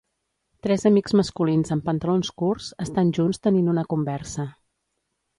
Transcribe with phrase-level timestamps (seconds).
[0.67, 4.47] Tres amics masculins en pantalons curts estan junts tenint una conversa